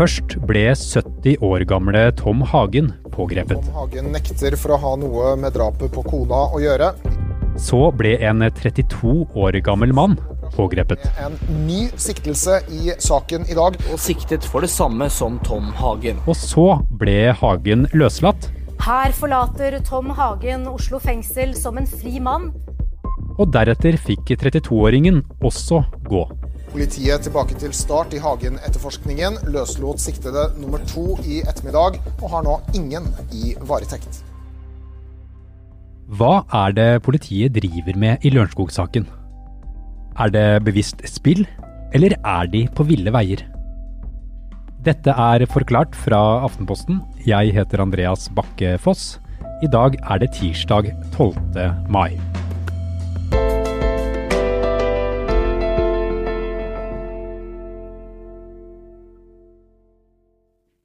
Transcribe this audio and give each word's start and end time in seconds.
Først 0.00 0.38
ble 0.48 0.62
70 0.72 1.42
år 1.44 1.60
gamle 1.68 2.06
Tom 2.16 2.40
Hagen 2.48 2.86
pågrepet. 3.12 3.58
Tom 3.60 3.74
Hagen 3.76 4.06
nekter 4.14 4.54
for 4.56 4.72
å 4.72 4.78
ha 4.80 4.92
noe 4.96 5.34
med 5.36 5.52
drapet 5.52 5.92
på 5.92 6.00
kona 6.06 6.38
å 6.56 6.60
gjøre. 6.62 6.88
Så 7.60 7.82
ble 7.92 8.14
en 8.24 8.40
32 8.40 9.26
år 9.36 9.60
gammel 9.60 9.92
mann 9.92 10.16
pågrepet. 10.54 11.04
En 11.20 11.36
ny 11.66 11.82
siktelse 12.00 12.62
i 12.72 12.96
saken 12.96 13.44
i 13.44 13.58
dag. 13.60 13.76
Og 13.92 14.00
siktet 14.00 14.48
for 14.48 14.64
det 14.64 14.72
samme 14.72 15.10
som 15.12 15.36
Tom 15.44 15.68
Hagen. 15.76 16.24
Og 16.24 16.38
så 16.48 16.68
ble 16.96 17.34
Hagen 17.36 17.84
løslatt. 17.92 18.48
Her 18.80 19.12
forlater 19.12 19.82
Tom 19.84 20.14
Hagen 20.16 20.64
Oslo 20.72 21.04
fengsel 21.04 21.52
som 21.52 21.76
en 21.76 21.92
fri 22.00 22.16
mann. 22.24 22.54
Og 23.36 23.52
deretter 23.52 24.00
fikk 24.00 24.32
32-åringen 24.32 25.26
også 25.44 25.84
gå. 26.08 26.24
Politiet 26.70 27.24
tilbake 27.26 27.56
til 27.58 27.72
start 27.74 28.14
i 28.14 28.20
Hagen-etterforskningen. 28.22 29.40
Løslot 29.50 29.98
siktede 29.98 30.46
nummer 30.60 30.82
to 30.90 31.16
i 31.26 31.40
ettermiddag, 31.42 31.98
og 32.22 32.26
har 32.30 32.44
nå 32.46 32.58
ingen 32.78 33.08
i 33.34 33.54
varetekt. 33.66 34.22
Hva 36.10 36.44
er 36.64 36.74
det 36.74 36.88
politiet 37.06 37.54
driver 37.58 37.98
med 37.98 38.22
i 38.26 38.30
Lørenskog-saken? 38.34 39.06
Er 40.20 40.30
det 40.34 40.46
bevisst 40.66 41.02
spill, 41.10 41.42
eller 41.94 42.14
er 42.18 42.50
de 42.50 42.64
på 42.74 42.86
ville 42.86 43.14
veier? 43.14 43.42
Dette 44.80 45.12
er 45.12 45.44
Forklart 45.50 45.98
fra 46.06 46.40
Aftenposten. 46.46 47.02
Jeg 47.26 47.52
heter 47.52 47.82
Andreas 47.82 48.30
Bakke 48.32 48.78
Foss. 48.80 49.18
I 49.60 49.68
dag 49.68 49.98
er 50.00 50.22
det 50.22 50.32
tirsdag 50.38 50.94
12. 51.18 51.34
mai. 51.92 52.14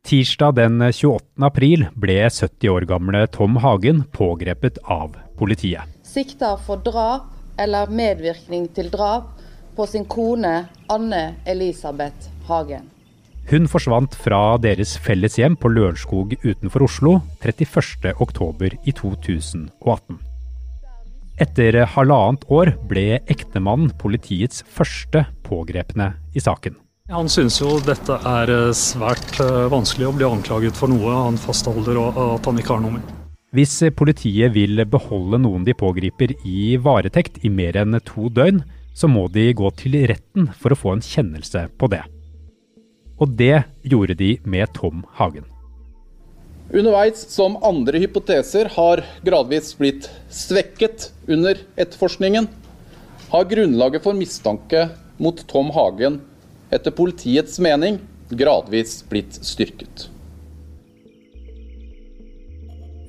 Tirsdag 0.06 0.54
den 0.54 0.94
28. 0.94 1.22
april 1.42 1.88
ble 1.98 2.20
70 2.30 2.70
år 2.70 2.84
gamle 2.86 3.24
Tom 3.34 3.56
Hagen 3.58 4.04
pågrepet 4.14 4.78
av 4.86 5.16
politiet. 5.40 5.82
Sikta 6.06 6.52
for 6.62 6.84
drap 6.86 7.32
eller 7.58 7.90
medvirkning 7.90 8.68
til 8.76 8.92
drap 8.94 9.32
på 9.74 9.88
sin 9.90 10.06
kone 10.06 10.68
Anne 10.94 11.24
Elisabeth 11.50 12.30
Hagen. 12.46 12.86
Hun 13.50 13.66
forsvant 13.66 14.14
fra 14.14 14.60
deres 14.62 14.94
felles 15.02 15.40
hjem 15.42 15.58
på 15.58 15.74
Lørenskog 15.74 16.38
utenfor 16.46 16.86
Oslo 16.86 17.18
31.10 17.42 18.78
i 18.86 18.94
2018. 18.94 20.22
Etter 21.42 21.82
halvannet 21.98 22.46
år 22.54 22.76
ble 22.86 23.24
ektemannen 23.26 23.90
politiets 23.98 24.62
første 24.70 25.26
pågrepne 25.50 26.14
i 26.38 26.46
saken. 26.46 26.78
Han 27.14 27.28
synes 27.30 27.60
jo 27.62 27.76
dette 27.86 28.16
er 28.26 28.50
eh, 28.50 28.72
svært 28.74 29.36
eh, 29.38 29.68
vanskelig 29.70 30.08
å 30.08 30.14
bli 30.16 30.26
anklaget 30.26 30.74
for 30.74 30.90
noe 30.90 31.14
han 31.14 31.36
fastholder 31.38 32.00
og 32.02 32.18
at 32.18 32.50
han 32.50 32.58
ikke 32.58 32.74
har 32.74 32.82
noe 32.82 32.96
med. 32.96 33.12
Hvis 33.54 33.76
politiet 33.94 34.56
vil 34.56 34.82
beholde 34.90 35.38
noen 35.44 35.68
de 35.68 35.76
pågriper 35.78 36.34
i 36.50 36.80
varetekt 36.82 37.38
i 37.46 37.54
mer 37.54 37.78
enn 37.78 38.00
to 38.10 38.32
døgn, 38.34 38.64
så 38.98 39.06
må 39.06 39.28
de 39.30 39.46
gå 39.54 39.70
til 39.78 40.00
retten 40.10 40.50
for 40.58 40.74
å 40.74 40.80
få 40.82 40.96
en 40.96 41.06
kjennelse 41.06 41.68
på 41.78 41.94
det. 41.94 42.02
Og 43.22 43.38
det 43.38 43.68
gjorde 43.86 44.18
de 44.18 44.34
med 44.42 44.74
Tom 44.74 45.06
Hagen. 45.22 45.46
Underveis 46.74 47.22
som 47.30 47.62
andre 47.62 48.02
hypoteser 48.02 48.74
har 48.82 49.06
gradvis 49.22 49.76
blitt 49.78 50.10
svekket 50.34 51.12
under 51.30 51.62
etterforskningen, 51.78 52.50
har 53.30 53.52
grunnlaget 53.54 54.02
for 54.02 54.18
mistanke 54.18 54.88
mot 55.22 55.46
Tom 55.46 55.70
Hagen 55.78 56.24
etter 56.74 56.94
politiets 56.96 57.60
mening 57.62 58.00
gradvis 58.30 59.04
blitt 59.10 59.38
styrket. 59.46 60.10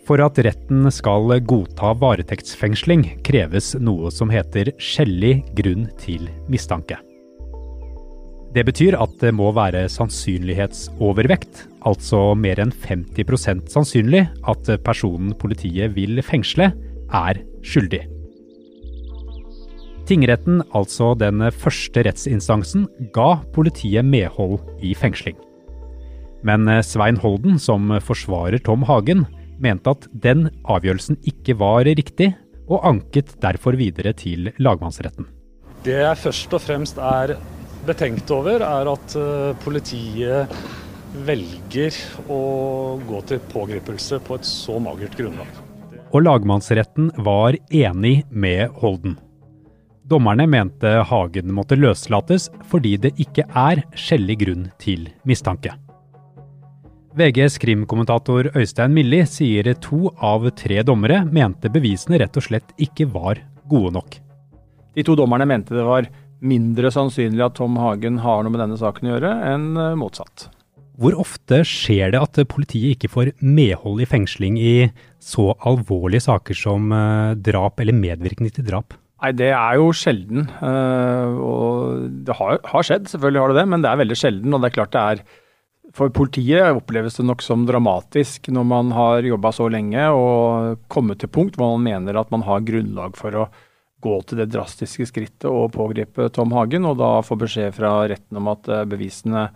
For 0.07 0.23
at 0.23 0.39
retten 0.39 0.87
skal 0.95 1.33
godta 1.43 1.91
varetektsfengsling, 1.99 3.19
kreves 3.27 3.73
noe 3.83 4.13
som 4.15 4.31
heter 4.31 4.71
skjellig 4.79 5.41
grunn 5.59 5.89
til 5.99 6.29
mistanke. 6.53 7.01
Det 8.55 8.63
betyr 8.65 8.95
at 8.97 9.17
det 9.21 9.35
må 9.37 9.51
være 9.53 9.83
sannsynlighetsovervekt, 9.93 11.67
altså 11.85 12.31
mer 12.39 12.63
enn 12.63 12.73
50% 12.73 13.67
sannsynlig 13.75 14.23
at 14.49 14.71
personen 14.87 15.35
politiet 15.37 15.93
vil 15.99 16.23
fengsle, 16.25 16.71
er 17.13 17.43
skyldig. 17.67 18.07
Tingretten, 20.07 20.61
altså 20.77 21.15
den 21.19 21.43
første 21.51 22.05
rettsinstansen, 22.07 22.87
ga 23.15 23.41
politiet 23.55 24.07
medhold 24.07 24.61
i 24.85 24.95
fengsling. 24.95 25.35
Men 26.47 26.69
Svein 26.87 27.19
Holden, 27.19 27.59
som 27.59 27.91
forsvarer 28.05 28.63
Tom 28.63 28.85
Hagen, 28.87 29.25
mente 29.59 29.91
at 29.91 30.07
den 30.13 30.47
avgjørelsen 30.69 31.19
ikke 31.27 31.57
var 31.59 31.89
riktig, 31.89 32.35
og 32.67 32.87
anket 32.87 33.35
derfor 33.43 33.79
videre 33.79 34.13
til 34.17 34.51
lagmannsretten. 34.63 35.27
Det 35.87 35.99
jeg 36.01 36.19
først 36.19 36.55
og 36.57 36.63
fremst 36.63 36.99
er 36.99 37.37
betenkt 37.87 38.31
over, 38.35 38.63
er 38.63 38.91
at 38.91 39.19
eh, 39.19 39.53
politiet 39.63 40.57
velger 41.27 41.99
å 42.33 42.41
gå 43.07 43.21
til 43.31 43.43
pågripelse 43.53 44.19
på 44.27 44.39
et 44.39 44.49
så 44.49 44.81
magert 44.83 45.15
grunnlag. 45.19 45.63
Og 46.15 46.25
lagmannsretten 46.27 47.13
var 47.27 47.57
enig 47.71 48.19
med 48.31 48.75
Holden. 48.81 49.17
Dommerne 50.07 50.45
mente 50.47 50.91
Hagen 51.03 51.51
måtte 51.51 51.75
løslates 51.75 52.47
fordi 52.71 52.93
det 53.03 53.17
ikke 53.19 53.43
er 53.59 53.81
skjellig 53.99 54.37
grunn 54.45 54.69
til 54.79 55.09
mistanke. 55.27 55.73
VGs 57.17 57.57
krimkommentator 57.59 58.53
Øystein 58.53 58.93
Milli 58.95 59.23
sier 59.27 59.73
to 59.83 60.13
av 60.23 60.45
tre 60.55 60.83
dommere 60.87 61.25
mente 61.25 61.73
bevisene 61.73 62.21
rett 62.23 62.39
og 62.39 62.45
slett 62.45 62.71
ikke 62.77 63.09
var 63.11 63.41
gode 63.67 63.95
nok. 63.97 64.19
De 64.95 65.05
to 65.05 65.17
dommerne 65.19 65.49
mente 65.49 65.75
det 65.75 65.87
var 65.87 66.07
mindre 66.45 66.93
sannsynlig 66.95 67.43
at 67.43 67.57
Tom 67.59 67.75
Hagen 67.81 68.21
har 68.23 68.45
noe 68.45 68.53
med 68.53 68.63
denne 68.63 68.79
saken 68.79 69.09
å 69.09 69.15
gjøre, 69.15 69.33
enn 69.49 69.67
eh, 69.81 69.97
motsatt. 69.99 70.51
Hvor 71.01 71.17
ofte 71.19 71.63
skjer 71.67 72.13
det 72.15 72.21
at 72.21 72.39
politiet 72.53 72.95
ikke 72.95 73.11
får 73.11 73.33
medhold 73.41 74.05
i 74.05 74.09
fengsling 74.09 74.61
i 74.61 74.77
så 75.19 75.51
alvorlige 75.67 76.29
saker 76.29 76.57
som 76.57 76.95
eh, 76.95 77.35
drap 77.49 77.83
eller 77.83 77.97
medvirkning 77.97 78.55
til 78.55 78.69
drap? 78.69 78.95
Nei, 79.23 79.33
Det 79.33 79.49
er 79.49 79.79
jo 79.81 79.91
sjelden. 79.97 80.49
Eh, 80.61 81.41
og 81.41 82.07
Det 82.27 82.37
har, 82.37 82.61
har 82.65 82.87
skjedd, 82.87 83.09
selvfølgelig 83.09 83.43
har 83.43 83.53
det 83.53 83.61
det, 83.63 83.69
men 83.73 83.85
det 83.85 83.91
er 83.91 84.03
veldig 84.05 84.19
sjelden. 84.21 84.55
og 84.55 84.61
det 84.61 84.71
er 84.71 84.79
klart 84.79 84.97
det 84.97 85.05
er 85.05 85.27
for 85.97 86.13
politiet 86.13 86.77
oppleves 86.77 87.17
det 87.17 87.25
nok 87.25 87.41
som 87.45 87.63
dramatisk 87.65 88.51
når 88.53 88.65
man 88.69 88.91
har 88.93 89.25
jobba 89.25 89.53
så 89.55 89.69
lenge 89.73 90.03
og 90.13 90.83
kommet 90.93 91.23
til 91.23 91.31
punkt 91.33 91.57
hvor 91.57 91.73
man 91.77 91.87
mener 91.87 92.19
at 92.21 92.33
man 92.35 92.43
har 92.45 92.65
grunnlag 92.67 93.17
for 93.17 93.33
å 93.33 93.47
gå 94.05 94.17
til 94.29 94.43
det 94.43 94.51
drastiske 94.53 95.07
skrittet 95.09 95.49
og 95.49 95.73
pågripe 95.73 96.29
Tom 96.35 96.53
Hagen, 96.53 96.85
og 96.85 96.99
da 97.01 97.23
få 97.25 97.39
beskjed 97.41 97.73
fra 97.79 97.95
retten 98.11 98.37
om 98.37 98.51
at 98.53 98.69
bevisene 98.91 99.47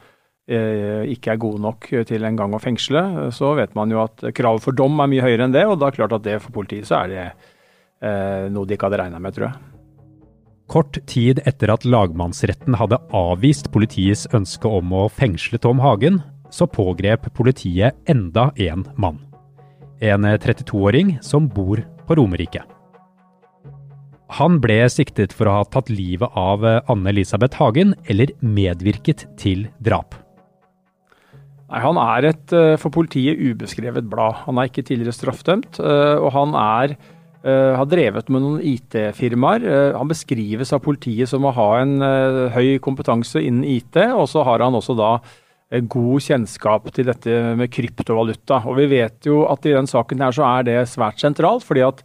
eh, 0.48 1.04
ikke 1.12 1.34
er 1.34 1.42
gode 1.42 1.60
nok 1.62 1.90
til 2.08 2.24
en 2.26 2.38
gang 2.38 2.56
å 2.56 2.62
fengsle, 2.62 3.30
så 3.36 3.52
vet 3.58 3.76
man 3.78 3.92
jo 3.92 4.00
at 4.06 4.24
kravet 4.36 4.64
for 4.64 4.76
dom 4.76 4.96
er 5.02 5.10
mye 5.12 5.26
høyere 5.26 5.46
enn 5.46 5.54
det. 5.54 5.66
Og 5.68 5.78
da 5.78 5.88
er 5.88 5.94
det 5.94 6.00
klart 6.00 6.16
at 6.16 6.26
det 6.26 6.38
for 6.42 6.56
politiet 6.56 6.88
så 6.88 7.02
er 7.02 7.12
det 7.12 7.24
eh, 7.26 7.50
noe 8.00 8.64
de 8.64 8.76
ikke 8.76 8.88
hadde 8.88 8.98
regna 9.02 9.18
med, 9.20 9.34
tror 9.36 9.50
jeg. 9.50 9.58
Kort 10.70 11.00
tid 11.10 11.40
etter 11.50 11.72
at 11.74 11.84
lagmannsretten 11.84 12.76
hadde 12.78 13.00
avvist 13.16 13.72
politiets 13.74 14.28
ønske 14.36 14.70
om 14.70 14.92
å 14.94 15.08
fengsle 15.10 15.58
Tom 15.60 15.82
Hagen, 15.82 16.20
så 16.54 16.68
pågrep 16.70 17.26
politiet 17.34 17.98
enda 18.10 18.50
en 18.56 18.86
mann. 18.96 19.18
En 20.00 20.24
32-åring 20.24 21.18
som 21.26 21.48
bor 21.50 21.82
på 22.06 22.16
Romerike. 22.16 22.62
Han 24.38 24.60
ble 24.62 24.78
siktet 24.92 25.34
for 25.34 25.50
å 25.50 25.58
ha 25.58 25.66
tatt 25.66 25.90
livet 25.90 26.38
av 26.38 26.62
Anne 26.64 27.10
Elisabeth 27.10 27.58
Hagen 27.58 27.96
eller 28.06 28.30
medvirket 28.38 29.26
til 29.40 29.66
drap. 29.82 30.14
Nei, 31.70 31.80
Han 31.82 31.98
er 32.02 32.30
et 32.30 32.54
eh, 32.54 32.76
for 32.78 32.94
politiet 32.94 33.38
ubeskrevet 33.38 34.06
blad. 34.10 34.44
Han 34.46 34.58
er 34.58 34.70
ikke 34.70 34.86
tidligere 34.86 35.14
straffedømt, 35.14 35.78
eh, 35.78 36.16
og 36.18 36.32
han 36.34 36.54
er 36.58 36.96
Uh, 37.40 37.72
har 37.72 37.86
drevet 37.88 38.26
med 38.28 38.42
noen 38.44 38.64
IT-firmaer. 38.68 39.62
Uh, 39.64 39.94
han 39.96 40.10
beskrives 40.10 40.74
av 40.76 40.82
politiet 40.84 41.30
som 41.30 41.46
å 41.48 41.54
ha 41.56 41.68
en 41.78 41.94
uh, 42.04 42.50
høy 42.52 42.74
kompetanse 42.84 43.40
innen 43.40 43.64
IT, 43.64 43.96
og 44.12 44.26
så 44.28 44.44
har 44.44 44.60
han 44.60 44.76
også 44.76 44.96
da 44.98 45.14
god 45.70 46.20
kjennskap 46.20 46.90
til 46.92 47.06
dette 47.08 47.38
med 47.56 47.70
kryptovaluta. 47.72 48.58
Og 48.68 48.76
Vi 48.82 48.88
vet 48.90 49.24
jo 49.24 49.44
at 49.48 49.64
i 49.64 49.72
den 49.72 49.88
saken 49.88 50.20
her 50.20 50.34
så 50.36 50.44
er 50.50 50.66
det 50.66 50.78
svært 50.90 51.22
sentralt, 51.22 51.64
fordi 51.64 51.86
at 51.86 52.02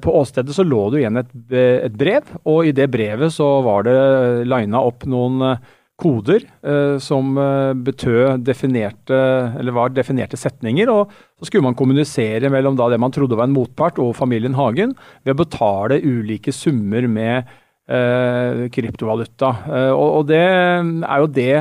på 0.00 0.12
åstedet 0.16 0.52
så 0.56 0.64
lå 0.66 0.80
det 0.92 1.02
igjen 1.02 1.20
et, 1.20 1.92
brev, 1.96 2.32
og 2.48 2.66
i 2.68 2.72
det 2.76 2.88
brevet 2.92 3.32
så 3.32 3.46
var 3.64 3.84
det 3.86 3.94
lina 4.48 4.80
opp 4.82 5.06
noen 5.08 5.60
koder 6.00 6.44
eh, 6.44 6.96
som 7.02 7.36
eh, 7.38 7.72
betød 7.86 8.44
definerte, 8.46 9.20
eller 9.60 9.76
var 9.76 9.92
definerte 9.94 10.38
setninger. 10.40 10.90
og 10.90 11.12
Så 11.38 11.50
skulle 11.50 11.66
man 11.66 11.76
kommunisere 11.78 12.50
mellom 12.52 12.78
da 12.78 12.88
det 12.90 13.00
man 13.02 13.14
trodde 13.14 13.38
var 13.38 13.48
en 13.48 13.56
motpart 13.56 14.00
og 14.02 14.16
familien 14.18 14.56
Hagen 14.58 14.96
ved 15.24 15.34
å 15.34 15.42
betale 15.42 16.00
ulike 16.02 16.54
summer 16.56 17.06
med 17.10 17.50
eh, 17.90 18.66
kryptovaluta. 18.72 19.54
Eh, 19.68 19.92
og, 19.92 20.08
og, 20.20 20.26
det 20.30 20.42
er 20.42 21.22
jo 21.22 21.30
det 21.36 21.54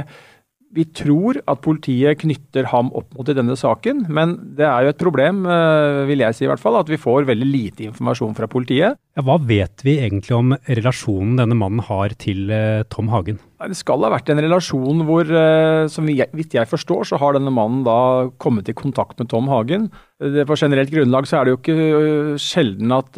vi 0.75 0.86
tror 0.94 1.39
at 1.50 1.62
politiet 1.66 2.21
knytter 2.21 2.68
ham 2.69 2.92
opp 2.98 3.10
mot 3.18 3.30
i 3.30 3.36
denne 3.36 3.56
saken, 3.57 4.04
men 4.13 4.36
det 4.57 4.68
er 4.68 4.86
jo 4.86 4.94
et 4.94 5.01
problem, 5.01 5.42
eh, 5.50 6.06
vil 6.10 6.21
jeg 6.21 6.38
si 6.38 6.45
i 6.45 6.50
hvert 6.51 6.62
fall, 6.62 6.77
at 6.77 6.89
vi 6.92 7.00
får 7.01 7.25
veldig 7.30 7.48
lite 7.50 7.88
informasjon 7.88 8.36
fra 8.38 8.50
politiet. 8.51 9.00
Ja, 9.18 9.25
hva 9.25 9.39
vet 9.42 9.81
vi 9.83 9.98
egentlig 9.98 10.36
om 10.38 10.54
relasjonen 10.69 11.39
denne 11.42 11.57
mannen 11.57 11.81
har 11.89 12.13
til 12.21 12.54
eh, 12.54 12.86
Tom 12.94 13.10
Hagen? 13.10 13.42
Det 13.60 13.75
skal 13.75 14.06
ha 14.06 14.13
vært 14.13 14.30
en 14.31 14.39
relasjon 14.45 15.04
hvor, 15.10 15.25
eh, 15.25 15.88
som 15.92 16.06
vidt 16.06 16.56
jeg 16.56 16.69
forstår, 16.69 17.10
så 17.10 17.19
har 17.19 17.36
denne 17.36 17.54
mannen 17.54 17.81
da 17.88 18.30
kommet 18.38 18.69
i 18.69 18.77
kontakt 18.77 19.18
med 19.19 19.33
Tom 19.33 19.50
Hagen. 19.50 19.89
På 20.19 20.57
generelt 20.60 20.94
grunnlag 20.94 21.25
så 21.27 21.39
er 21.39 21.48
det 21.48 21.54
jo 21.54 21.60
ikke 21.63 22.39
sjelden 22.44 22.92
at 22.92 23.16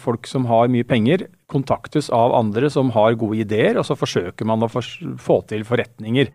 folk 0.00 0.24
som 0.28 0.46
har 0.48 0.72
mye 0.72 0.88
penger, 0.88 1.26
kontaktes 1.52 2.08
av 2.14 2.32
andre 2.32 2.70
som 2.72 2.92
har 2.94 3.18
gode 3.20 3.42
ideer, 3.44 3.76
og 3.76 3.84
så 3.84 3.96
forsøker 3.98 4.48
man 4.48 4.64
å 4.64 4.70
få 4.72 5.42
til 5.50 5.66
forretninger 5.68 6.30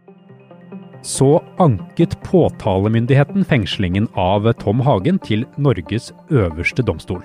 så 1.05 1.43
anket 1.61 2.17
påtalemyndigheten 2.23 3.45
fengslingen 3.45 4.07
av 4.17 4.47
Tom 4.57 4.81
Hagen 4.81 5.19
til 5.21 5.45
Norges 5.61 6.09
øverste 6.33 6.81
domstol, 6.85 7.21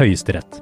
Høyesterett. 0.00 0.58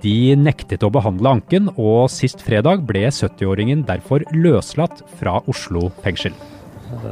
De 0.00 0.32
nektet 0.40 0.84
å 0.84 0.90
behandle 0.92 1.34
anken, 1.36 1.68
og 1.76 2.08
sist 2.12 2.40
fredag 2.44 2.84
ble 2.88 3.06
70-åringen 3.12 3.84
derfor 3.88 4.24
løslatt 4.32 5.02
fra 5.20 5.38
Oslo 5.50 5.90
fengsel. 6.04 6.32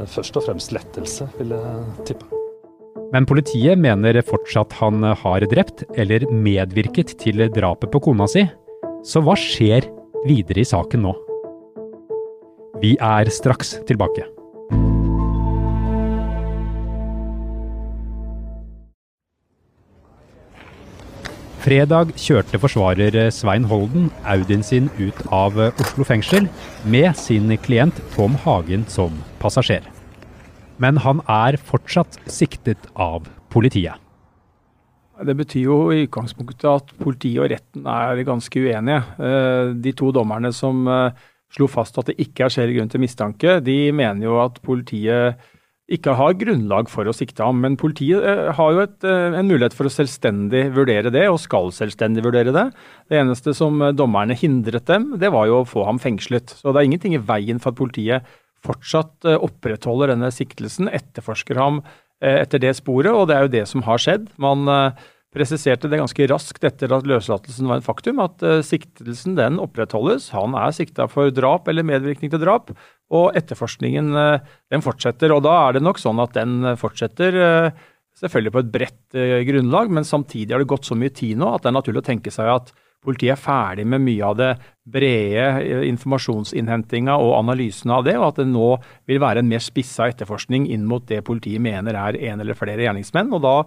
Først 0.09 0.37
og 0.37 0.47
fremst 0.47 0.73
lettelse, 0.73 1.27
vil 1.37 1.53
jeg 1.53 2.07
tippe. 2.09 2.41
Men 3.13 3.27
politiet 3.29 3.77
mener 3.77 4.17
fortsatt 4.25 4.73
han 4.79 5.05
har 5.21 5.45
drept 5.49 5.85
eller 5.93 6.25
medvirket 6.33 7.13
til 7.21 7.45
drapet 7.53 7.93
på 7.93 8.01
kona 8.09 8.25
si. 8.29 8.47
Så 9.05 9.21
hva 9.21 9.37
skjer 9.37 9.85
videre 10.25 10.63
i 10.63 10.69
saken 10.69 11.05
nå? 11.05 11.13
Vi 12.83 12.97
er 12.99 13.29
straks 13.31 13.77
tilbake. 13.87 14.25
Fredag 21.63 22.11
kjørte 22.19 22.59
forsvarer 22.59 23.15
Svein 23.31 23.69
Holden 23.71 24.09
Audien 24.27 24.67
sin 24.67 24.91
ut 24.99 25.23
av 25.31 25.55
Oslo 25.69 26.03
fengsel 26.03 26.51
med 26.83 27.15
sin 27.15 27.55
klient 27.63 28.03
Tom 28.17 28.35
Hagen 28.43 28.83
som 28.91 29.15
passasjer. 29.39 29.87
Men 30.75 30.99
han 30.99 31.23
er 31.31 31.55
fortsatt 31.55 32.19
siktet 32.27 32.91
av 32.99 33.31
politiet. 33.53 33.95
Det 35.23 35.37
betyr 35.39 35.69
jo 35.69 35.83
i 35.93 36.03
utgangspunktet 36.03 36.67
at 36.67 36.97
politiet 36.99 37.45
og 37.45 37.53
retten 37.53 37.87
er 37.87 38.27
ganske 38.27 38.59
uenige. 38.59 39.05
Eh, 39.23 39.71
de 39.79 39.93
to 39.95 40.11
dommerne 40.11 40.51
som 40.51 40.83
eh, 40.89 41.29
slo 41.53 41.69
fast 41.69 41.97
at 42.01 42.09
det 42.09 42.19
ikke 42.21 42.47
er 42.47 42.53
skjellig 42.53 42.79
grunn 42.79 42.91
til 42.91 43.03
mistanke, 43.03 43.57
de 43.63 43.77
mener 43.95 44.25
jo 44.27 44.39
at 44.43 44.57
politiet 44.65 45.41
ikke 45.91 46.13
har 46.15 46.35
grunnlag 46.39 46.87
for 46.91 47.07
å 47.07 47.15
sikte 47.15 47.43
ham. 47.43 47.59
Men 47.63 47.75
politiet 47.79 48.23
eh, 48.23 48.51
har 48.55 48.69
jo 48.73 48.83
et, 48.85 48.95
eh, 49.03 49.35
en 49.35 49.49
mulighet 49.49 49.75
for 49.75 49.89
å 49.89 49.91
selvstendig 49.91 50.65
vurdere 50.75 51.11
det, 51.13 51.25
og 51.29 51.41
skal 51.43 51.73
selvstendig 51.75 52.23
vurdere 52.25 52.53
det. 52.55 52.65
Det 53.11 53.19
eneste 53.19 53.55
som 53.57 53.81
eh, 53.83 53.95
dommerne 53.95 54.37
hindret 54.37 54.87
dem, 54.89 55.11
det 55.19 55.33
var 55.33 55.49
jo 55.49 55.61
å 55.61 55.67
få 55.67 55.83
ham 55.89 55.99
fengslet. 56.01 56.55
Så 56.61 56.71
det 56.71 56.81
er 56.81 56.89
ingenting 56.89 57.17
i 57.17 57.23
veien 57.23 57.59
for 57.61 57.73
at 57.73 57.81
politiet 57.81 58.31
fortsatt 58.63 59.27
opprettholder 59.43 60.13
denne 60.13 60.29
siktelsen, 60.31 60.87
etterforsker 60.87 61.57
ham 61.59 61.81
etter 62.23 62.61
det 62.63 62.69
sporet, 62.77 63.11
og 63.11 63.25
det 63.27 63.35
er 63.35 63.43
jo 63.43 63.51
det 63.51 63.63
som 63.67 63.83
har 63.83 63.99
skjedd. 63.99 64.29
Man 64.39 64.63
presiserte 65.33 65.89
det 65.89 65.99
ganske 66.01 66.27
raskt 66.29 66.65
etter 66.67 66.93
at 66.93 67.07
løslatelsen 67.09 67.69
var 67.69 67.79
en 67.79 67.85
faktum, 67.85 68.21
at 68.23 68.43
uh, 68.45 68.59
siktelsen 68.65 69.37
den 69.39 69.59
opprettholdes. 69.61 70.29
Han 70.35 70.57
er 70.59 70.75
sikta 70.75 71.07
for 71.11 71.33
drap 71.33 71.69
eller 71.71 71.85
medvirkning 71.87 72.31
til 72.33 72.43
drap, 72.43 72.71
og 73.13 73.33
etterforskningen 73.39 74.13
uh, 74.13 74.53
den 74.73 74.85
fortsetter. 74.85 75.33
Og 75.33 75.43
da 75.47 75.55
er 75.65 75.77
det 75.77 75.83
nok 75.85 76.01
sånn 76.01 76.21
at 76.23 76.37
den 76.37 76.75
fortsetter 76.79 77.39
uh, 77.41 77.83
selvfølgelig 78.21 78.53
på 78.53 78.61
et 78.61 78.73
bredt 78.73 79.19
grunnlag, 79.49 79.89
men 79.91 80.05
samtidig 80.05 80.53
har 80.53 80.61
det 80.61 80.69
gått 80.69 80.85
så 80.85 80.95
mye 80.97 81.13
tid 81.13 81.39
nå 81.41 81.49
at 81.49 81.63
det 81.63 81.71
er 81.71 81.79
naturlig 81.79 82.03
å 82.03 82.09
tenke 82.11 82.33
seg 82.33 82.51
at 82.51 82.69
politiet 83.03 83.35
er 83.35 83.41
ferdig 83.41 83.85
med 83.89 84.03
mye 84.03 84.27
av 84.27 84.37
det 84.39 84.51
brede 84.93 85.81
informasjonsinnhentinga 85.89 87.15
og 87.19 87.33
analysene 87.39 87.97
av 87.97 88.05
det, 88.07 88.15
og 88.19 88.29
at 88.29 88.41
det 88.41 88.47
nå 88.51 88.69
vil 89.09 89.21
være 89.23 89.43
en 89.43 89.49
mer 89.49 89.63
spissa 89.63 90.07
etterforskning 90.11 90.69
inn 90.71 90.85
mot 90.87 91.05
det 91.09 91.23
politiet 91.27 91.63
mener 91.63 91.97
er 91.99 92.19
en 92.31 92.43
eller 92.43 92.57
flere 92.57 92.85
gjerningsmenn. 92.85 93.33
og 93.33 93.43
da 93.43 93.57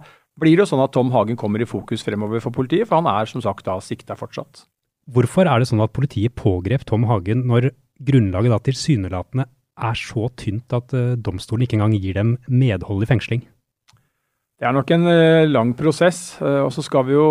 blir 0.41 0.55
det 0.55 0.65
jo 0.65 0.71
sånn 0.71 0.83
at 0.83 0.93
Tom 0.95 1.11
Hagen 1.15 1.37
kommer 1.39 1.61
i 1.61 1.69
fokus 1.69 2.05
fremover 2.05 2.41
for 2.43 2.53
politiet, 2.55 2.87
for 2.89 3.01
han 3.01 3.09
er 3.09 3.29
som 3.29 3.43
sagt 3.43 3.65
da 3.67 3.79
sikta 3.83 4.17
fortsatt. 4.17 4.65
Hvorfor 5.07 5.47
er 5.47 5.61
det 5.61 5.69
sånn 5.69 5.83
at 5.83 5.95
politiet 5.95 6.35
pågrep 6.37 6.83
Tom 6.87 7.07
Hagen 7.07 7.45
når 7.47 7.71
grunnlaget 8.03 8.53
da 8.53 8.63
tilsynelatende 8.65 9.47
er 9.77 9.97
så 9.97 10.27
tynt 10.37 10.73
at 10.73 10.93
uh, 10.97 11.13
domstolen 11.15 11.65
ikke 11.65 11.77
engang 11.77 11.95
gir 11.95 12.17
dem 12.17 12.33
medhold 12.49 13.05
i 13.05 13.09
fengsling? 13.09 13.45
Det 14.57 14.65
er 14.65 14.73
nok 14.73 14.89
en 14.93 15.05
uh, 15.05 15.45
lang 15.47 15.71
prosess. 15.77 16.39
Uh, 16.41 16.65
og 16.65 16.71
så 16.73 16.83
skal 16.85 17.05
vi 17.07 17.15
jo 17.15 17.27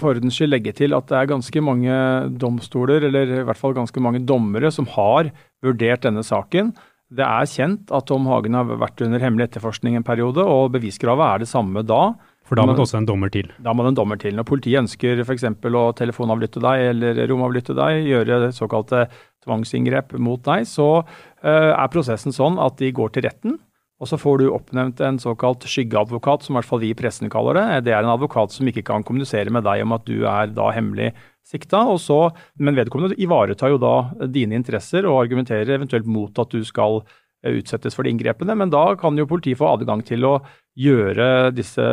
for 0.00 0.16
ordens 0.16 0.36
skyld 0.36 0.54
legge 0.54 0.74
til 0.76 0.96
at 0.96 1.08
det 1.12 1.18
er 1.18 1.30
ganske 1.30 1.64
mange 1.64 1.98
domstoler, 2.40 3.06
eller 3.08 3.34
i 3.36 3.44
hvert 3.46 3.60
fall 3.60 3.76
ganske 3.76 4.02
mange 4.02 4.24
dommere, 4.26 4.72
som 4.74 4.88
har 4.96 5.30
vurdert 5.64 6.08
denne 6.08 6.24
saken. 6.26 6.74
Det 7.10 7.26
er 7.26 7.48
kjent 7.50 7.90
at 7.94 8.06
Tom 8.08 8.28
Hagen 8.30 8.56
har 8.58 8.68
vært 8.80 9.02
under 9.06 9.22
hemmelig 9.22 9.48
etterforskning 9.48 9.96
en 9.98 10.06
periode, 10.06 10.42
og 10.42 10.72
beviskravet 10.76 11.26
er 11.26 11.44
det 11.44 11.50
samme 11.50 11.84
da. 11.86 12.14
For 12.48 12.58
da 12.58 12.64
må 12.66 12.74
det 12.74 12.82
også 12.82 12.98
en 12.98 13.06
dommer 13.06 13.30
til? 13.30 13.50
Da 13.62 13.72
må 13.76 13.84
det 13.84 13.92
en 13.92 13.98
dommer 14.00 14.18
til. 14.18 14.34
Når 14.34 14.46
politiet 14.48 14.82
ønsker 14.82 15.22
f.eks. 15.22 15.46
å 15.46 15.84
telefonavlytte 15.94 16.62
deg 16.64 16.86
eller 16.90 17.20
romavlytte 17.30 17.76
deg, 17.78 18.02
gjøre 18.10 18.50
såkalte 18.56 19.04
tvangsinngrep 19.44 20.16
mot 20.18 20.42
deg, 20.44 20.66
så 20.68 20.88
uh, 21.00 21.70
er 21.70 21.92
prosessen 21.92 22.34
sånn 22.34 22.58
at 22.62 22.80
de 22.80 22.90
går 22.96 23.14
til 23.14 23.28
retten. 23.28 23.60
Og 24.00 24.08
så 24.08 24.16
får 24.16 24.40
du 24.40 24.46
oppnevnt 24.48 25.00
en 25.04 25.20
såkalt 25.20 25.66
skyggeadvokat, 25.68 26.42
som 26.42 26.56
i 26.56 26.58
hvert 26.58 26.70
fall 26.70 26.80
vi 26.82 26.90
i 26.94 26.96
pressen 26.96 27.30
kaller 27.30 27.58
det. 27.60 27.66
Det 27.86 27.94
er 27.94 28.00
en 28.00 28.14
advokat 28.14 28.54
som 28.54 28.66
ikke 28.66 28.86
kan 28.88 29.04
kommunisere 29.04 29.52
med 29.52 29.66
deg 29.68 29.84
om 29.84 29.92
at 29.94 30.06
du 30.08 30.24
er 30.24 30.50
da 30.56 30.70
hemmelig 30.72 31.12
sikta. 31.46 31.84
Og 31.92 32.00
så, 32.02 32.18
men 32.58 32.78
vedkommende 32.80 33.18
ivaretar 33.20 33.74
jo 33.74 33.82
da 33.82 33.94
dine 34.24 34.56
interesser 34.56 35.04
og 35.04 35.20
argumenterer 35.26 35.76
eventuelt 35.76 36.08
mot 36.08 36.40
at 36.40 36.56
du 36.56 36.64
skal 36.64 37.02
Eh, 37.04 37.29
utsettes 37.46 37.96
for 37.96 38.04
de 38.04 38.12
inngrepene. 38.12 38.56
Men 38.58 38.72
da 38.72 38.94
kan 39.00 39.16
jo 39.18 39.28
politiet 39.28 39.60
få 39.60 39.70
adgang 39.74 40.02
til 40.06 40.26
å 40.28 40.34
gjøre 40.80 41.50
disse 41.56 41.84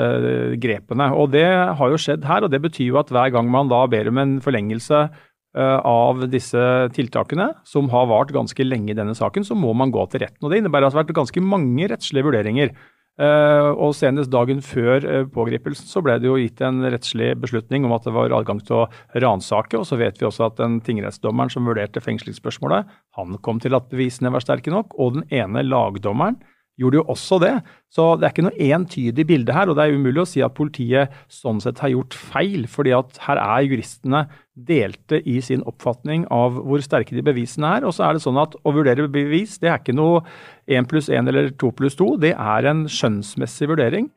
grepene. 0.61 1.09
Og 1.15 1.31
det 1.35 1.47
har 1.47 1.93
jo 1.93 2.01
skjedd 2.01 2.27
her, 2.27 2.45
og 2.45 2.53
det 2.53 2.61
betyr 2.63 2.91
jo 2.91 2.99
at 3.01 3.11
hver 3.13 3.33
gang 3.35 3.49
man 3.51 3.71
da 3.71 3.85
ber 3.91 4.11
om 4.11 4.21
en 4.21 4.37
forlengelse 4.43 5.01
eh, 5.07 5.79
av 5.79 6.27
disse 6.31 6.63
tiltakene, 6.95 7.51
som 7.67 7.89
har 7.93 8.09
vart 8.11 8.33
ganske 8.35 8.67
lenge 8.67 8.93
i 8.93 8.97
denne 8.97 9.15
saken, 9.17 9.47
så 9.47 9.57
må 9.57 9.73
man 9.77 9.93
gå 9.93 10.05
til 10.11 10.25
retten. 10.25 10.43
Og 10.43 10.53
Det 10.53 10.61
innebærer 10.61 10.87
at 10.87 10.93
det 10.93 10.99
har 10.99 11.05
vært 11.05 11.19
ganske 11.23 11.43
mange 11.43 11.89
rettslige 11.93 12.27
vurderinger. 12.27 12.75
Uh, 13.17 13.73
og 13.81 13.95
Senest 13.97 14.29
dagen 14.29 14.59
før 14.61 15.01
uh, 15.01 15.23
pågripelsen 15.33 15.89
så 15.89 16.03
ble 16.05 16.19
det 16.21 16.29
jo 16.29 16.35
gitt 16.37 16.61
en 16.61 16.83
rettslig 16.85 17.31
beslutning 17.41 17.87
om 17.87 17.95
at 17.95 18.05
det 18.05 18.13
var 18.13 18.35
adgang 18.37 18.61
til 18.61 18.83
å 18.83 19.21
ransake. 19.23 19.79
Og 19.79 19.87
så 19.89 19.97
vet 19.97 20.21
vi 20.21 20.27
også 20.29 20.45
at 20.51 20.59
den 20.61 20.77
tingrettsdommeren 20.85 21.49
som 21.53 21.65
vurderte 21.65 22.03
fengslingsspørsmålet, 22.03 22.85
han 23.17 23.39
kom 23.41 23.61
til 23.63 23.77
at 23.77 23.89
bevisene 23.89 24.29
var 24.35 24.45
sterke 24.45 24.73
nok. 24.73 24.93
Og 25.01 25.17
den 25.17 25.25
ene 25.33 25.65
lagdommeren 25.65 26.37
gjorde 26.77 26.99
jo 26.99 27.05
også 27.11 27.39
det. 27.41 27.53
Så 27.93 28.05
det 28.17 28.27
er 28.27 28.33
ikke 28.33 28.45
noe 28.45 28.67
entydig 28.73 29.25
bilde 29.29 29.55
her. 29.55 29.69
Og 29.69 29.77
det 29.77 29.85
er 29.85 29.95
umulig 29.97 30.23
å 30.23 30.27
si 30.29 30.43
at 30.45 30.55
politiet 30.57 31.13
sånn 31.31 31.61
sett 31.63 31.81
har 31.83 31.93
gjort 31.93 32.17
feil, 32.17 32.67
fordi 32.71 32.93
at 32.97 33.21
her 33.27 33.41
er 33.41 33.65
juristene 33.67 34.25
delte 34.57 35.19
i 35.29 35.37
sin 35.45 35.61
oppfatning 35.69 36.25
av 36.33 36.57
hvor 36.65 36.81
sterke 36.85 37.17
de 37.17 37.25
bevisene 37.25 37.77
er. 37.77 37.87
Og 37.87 37.95
så 37.97 38.07
er 38.07 38.17
det 38.17 38.25
sånn 38.25 38.39
at 38.41 38.57
å 38.61 38.75
vurdere 38.75 39.09
bevis, 39.11 39.57
det 39.61 39.71
er 39.71 39.81
ikke 39.81 39.97
noe 39.97 40.23
én 40.69 40.87
pluss 40.89 41.11
én 41.13 41.29
eller 41.29 41.51
to 41.57 41.71
pluss 41.75 41.97
to. 41.97 42.13
Det 42.21 42.33
er 42.33 42.69
en 42.69 42.85
skjønnsmessig 42.91 43.69
vurdering. 43.73 44.11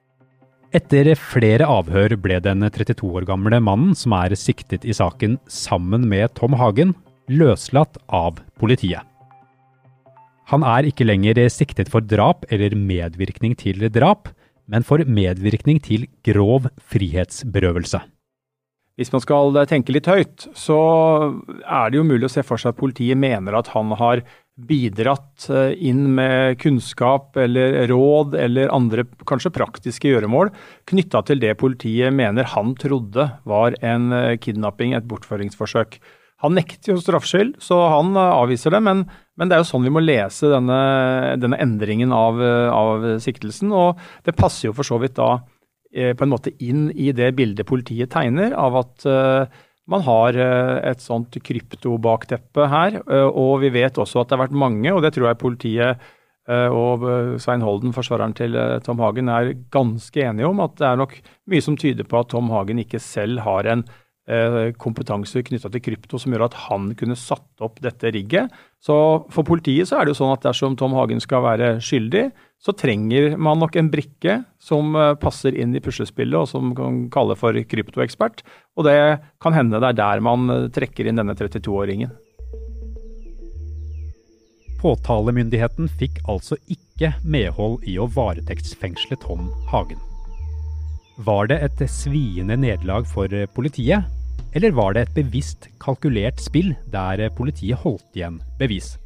Etter 0.71 1.09
flere 1.19 1.67
avhør 1.67 2.14
ble 2.23 2.37
den 2.45 2.62
32 2.62 3.09
år 3.19 3.26
gamle 3.26 3.59
mannen 3.59 3.97
som 3.99 4.14
er 4.14 4.37
siktet 4.38 4.87
i 4.87 4.95
saken 4.95 5.40
sammen 5.50 6.07
med 6.07 6.31
Tom 6.38 6.55
Hagen, 6.55 6.95
løslatt 7.26 7.99
av 8.07 8.38
politiet. 8.62 9.10
Han 10.50 10.64
er 10.66 10.88
ikke 10.88 11.07
lenger 11.07 11.38
siktet 11.52 11.90
for 11.92 12.02
drap 12.02 12.42
eller 12.50 12.75
medvirkning 12.75 13.54
til 13.59 13.85
drap, 13.95 14.33
men 14.66 14.83
for 14.87 15.02
medvirkning 15.07 15.78
til 15.83 16.09
grov 16.26 16.66
frihetsberøvelse. 16.90 18.00
Hvis 18.99 19.12
man 19.14 19.23
skal 19.23 19.54
tenke 19.71 19.95
litt 19.95 20.11
høyt, 20.11 20.49
så 20.59 20.76
er 21.62 21.90
det 21.90 22.00
jo 22.00 22.04
mulig 22.04 22.26
å 22.26 22.33
se 22.35 22.42
for 22.45 22.61
seg 22.61 22.75
at 22.75 22.80
politiet 22.83 23.16
mener 23.16 23.54
at 23.57 23.71
han 23.73 23.95
har 23.97 24.25
bidratt 24.61 25.47
eh, 25.49 25.73
inn 25.88 26.02
med 26.19 26.59
kunnskap 26.61 27.38
eller 27.40 27.87
råd 27.88 28.35
eller 28.37 28.75
andre 28.75 29.07
kanskje 29.30 29.54
praktiske 29.57 30.11
gjøremål 30.11 30.50
knytta 30.90 31.23
til 31.30 31.40
det 31.40 31.54
politiet 31.62 32.12
mener 32.12 32.50
han 32.52 32.75
trodde 32.76 33.30
var 33.49 33.78
en 33.80 34.12
eh, 34.12 34.35
kidnapping, 34.42 34.92
et 34.92 35.09
bortføringsforsøk. 35.09 35.97
Han 36.45 36.57
nekter 36.57 36.95
jo 36.95 37.00
straffskyld, 37.00 37.57
så 37.61 37.78
han 37.92 38.14
eh, 38.16 38.37
avviser 38.42 38.73
det. 38.75 38.80
Men, 38.85 39.04
men, 39.41 39.49
det 39.49 39.57
er 39.57 39.63
jo 39.63 39.71
sånn 39.71 39.87
vi 39.87 39.95
må 39.95 40.03
lese 40.05 40.51
denne, 40.53 40.77
denne 41.41 41.57
endringen 41.65 42.13
av, 42.13 42.37
av, 42.75 43.09
siktelsen. 43.25 43.73
Og 43.73 43.97
det 44.27 44.37
passer 44.37 44.69
jo 44.69 44.77
for 44.77 44.85
så 44.85 45.01
vidt 45.01 45.17
da 45.17 45.33
eh, 45.95 46.13
på 46.13 46.27
en 46.27 46.35
måte 46.35 46.53
inn 46.61 46.91
i 46.93 47.09
det 47.17 47.33
bildet 47.39 47.69
politiet 47.69 48.13
tegner 48.13 48.53
av 48.53 48.77
at 48.83 49.07
eh, 49.09 49.61
man 49.91 50.05
har 50.05 50.37
eh, 50.37 50.77
et 50.93 51.01
sånt 51.01 51.41
kryptobakteppe 51.41 52.69
her. 52.69 53.01
Og 53.33 53.63
vi 53.65 53.73
vet 53.81 53.97
også 53.97 54.21
at 54.21 54.29
det 54.29 54.37
har 54.37 54.45
vært 54.45 54.61
mange, 54.67 54.93
og 54.93 55.01
det 55.07 55.15
tror 55.17 55.31
jeg 55.31 55.43
politiet 55.43 56.11
og 56.51 57.05
Svein 57.39 57.63
Holden, 57.63 57.93
forsvareren 57.95 58.33
til 58.35 58.57
Tom 58.83 58.99
Hagen, 59.05 59.29
er 59.31 59.53
ganske 59.71 60.25
enige 60.25 60.49
om 60.49 60.59
at 60.65 60.73
det 60.81 60.87
er 60.89 60.97
nok 60.99 61.13
mye 61.53 61.63
som 61.63 61.77
tyder 61.79 62.09
på 62.09 62.19
at 62.19 62.33
Tom 62.33 62.49
Hagen 62.51 62.81
ikke 62.83 62.99
selv 62.99 63.45
har 63.45 63.69
en 63.71 63.85
kompetanse 64.79 65.43
knytta 65.47 65.71
til 65.73 65.83
krypto 65.83 66.19
som 66.21 66.35
gjør 66.35 66.47
at 66.47 66.59
han 66.69 66.91
kunne 66.99 67.17
satt 67.19 67.65
opp 67.65 67.81
dette 67.83 68.13
rigget. 68.15 68.53
Så 68.81 68.95
for 69.33 69.45
politiet 69.47 69.89
så 69.91 69.99
er 69.99 70.07
det 70.07 70.15
jo 70.15 70.21
sånn 70.23 70.35
at 70.35 70.45
dersom 70.47 70.77
Tom 70.79 70.95
Hagen 70.97 71.21
skal 71.21 71.45
være 71.45 71.75
skyldig, 71.85 72.29
så 72.61 72.75
trenger 72.77 73.37
man 73.41 73.61
nok 73.61 73.77
en 73.81 73.89
brikke 73.93 74.41
som 74.61 74.93
eh, 74.97 75.15
passer 75.21 75.57
inn 75.57 75.73
i 75.77 75.81
puslespillet, 75.81 76.37
og 76.37 76.49
som 76.49 76.75
kan 76.77 77.07
kalle 77.13 77.37
for 77.41 77.57
kryptoekspert. 77.57 78.43
Og 78.77 78.85
det 78.89 78.97
kan 79.41 79.57
hende 79.57 79.81
det 79.81 79.95
er 79.95 80.01
der 80.03 80.25
man 80.25 80.53
eh, 80.53 80.69
trekker 80.73 81.09
inn 81.09 81.21
denne 81.21 81.37
32-åringen. 81.39 82.13
Påtalemyndigheten 84.81 85.91
fikk 86.01 86.23
altså 86.29 86.57
ikke 86.73 87.15
medhold 87.25 87.83
i 87.89 87.99
å 88.01 88.09
varetektsfengsle 88.13 89.19
Tom 89.25 89.51
Hagen. 89.73 90.01
Var 91.21 91.51
det 91.53 91.59
et 91.65 91.83
sviende 91.93 92.57
nederlag 92.57 93.05
for 93.09 93.29
politiet, 93.53 94.09
eller 94.54 94.75
var 94.75 94.95
det 94.97 95.04
et 95.04 95.14
bevisst 95.21 95.69
kalkulert 95.83 96.40
spill 96.42 96.73
der 96.90 97.23
politiet 97.37 97.78
holdt 97.85 98.19
igjen 98.19 98.40
bevis? 98.59 98.97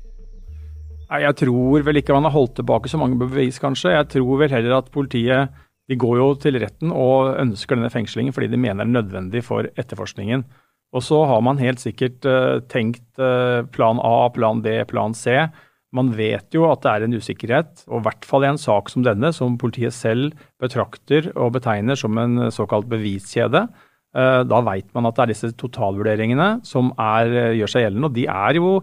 Jeg 1.14 1.36
tror 1.36 1.84
vel 1.84 2.00
ikke 2.00 2.16
man 2.16 2.26
har 2.26 2.34
holdt 2.34 2.56
tilbake 2.58 2.90
så 2.90 2.98
mange 2.98 3.18
bevis, 3.20 3.60
kanskje. 3.62 3.92
Jeg 3.92 4.08
tror 4.16 4.40
vel 4.40 4.54
heller 4.54 4.78
at 4.78 4.90
politiet 4.94 5.52
de 5.90 5.98
går 6.00 6.16
jo 6.16 6.28
til 6.40 6.56
retten 6.62 6.92
og 6.96 7.34
ønsker 7.42 7.76
denne 7.76 7.92
fengslingen 7.92 8.32
fordi 8.32 8.48
de 8.48 8.60
mener 8.60 8.82
det 8.82 8.88
er 8.88 8.96
nødvendig 8.96 9.44
for 9.44 9.68
etterforskningen. 9.76 10.46
Og 10.94 11.02
så 11.04 11.20
har 11.28 11.42
man 11.44 11.60
helt 11.60 11.82
sikkert 11.82 12.24
uh, 12.24 12.62
tenkt 12.70 13.04
uh, 13.18 13.66
plan 13.74 14.00
A, 14.00 14.30
plan 14.32 14.62
B, 14.64 14.78
plan 14.88 15.14
C. 15.14 15.42
Man 15.94 16.12
vet 16.16 16.54
jo 16.54 16.68
at 16.70 16.82
det 16.82 16.92
er 16.92 17.06
en 17.06 17.16
usikkerhet, 17.18 17.84
og 17.90 18.00
i 18.00 18.04
hvert 18.06 18.26
fall 18.26 18.46
i 18.46 18.50
en 18.52 18.58
sak 18.58 18.88
som 18.90 19.04
denne, 19.06 19.30
som 19.34 19.58
politiet 19.58 19.94
selv 19.94 20.32
betrakter 20.62 21.28
og 21.34 21.52
betegner 21.58 21.98
som 21.98 22.16
en 22.18 22.48
såkalt 22.54 22.88
beviskjede. 22.90 23.66
Eh, 24.14 24.40
da 24.46 24.60
veit 24.62 24.86
man 24.94 25.08
at 25.08 25.16
det 25.16 25.24
er 25.24 25.32
disse 25.32 25.50
totalvurderingene 25.58 26.60
som 26.66 26.92
er, 26.94 27.32
eh, 27.34 27.54
gjør 27.58 27.72
seg 27.72 27.86
gjeldende. 27.86 28.10
Og 28.10 28.14
de 28.14 28.26
er 28.30 28.60
jo 28.60 28.74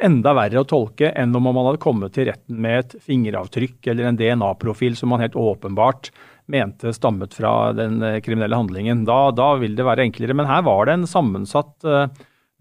enda 0.00 0.32
verre 0.32 0.62
å 0.62 0.68
tolke 0.68 1.10
enn 1.12 1.36
om 1.36 1.44
man 1.44 1.66
hadde 1.66 1.82
kommet 1.82 2.14
til 2.16 2.30
retten 2.30 2.56
med 2.56 2.78
et 2.78 2.94
fingeravtrykk 3.04 3.90
eller 3.92 4.08
en 4.08 4.16
DNA-profil 4.16 4.96
som 4.96 5.12
man 5.12 5.20
helt 5.20 5.36
åpenbart 5.36 6.08
mente 6.48 6.94
stammet 6.96 7.34
fra 7.36 7.74
den 7.76 8.00
eh, 8.00 8.20
kriminelle 8.24 8.56
handlingen. 8.56 9.04
Da, 9.04 9.30
da, 9.30 9.56
vil 9.60 9.76
det 9.76 9.84
være 9.84 10.08
enklere. 10.08 10.34
Men 10.34 10.48
her 10.48 10.64
var 10.64 10.86
det 10.86 10.96
en 10.96 11.10
sammensatt 11.10 11.76